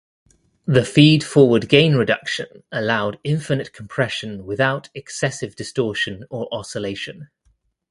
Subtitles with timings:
[0.65, 7.29] The feed forward gain reduction allowed infinite compression without excessive distortion or oscillation.